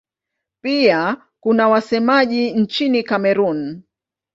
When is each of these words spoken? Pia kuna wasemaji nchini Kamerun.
Pia 0.61 1.17
kuna 1.39 1.69
wasemaji 1.69 2.51
nchini 2.51 3.03
Kamerun. 3.03 3.83